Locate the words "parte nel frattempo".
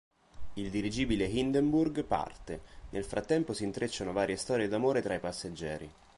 2.05-3.53